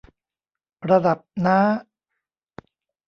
[0.89, 1.57] ระดับน้า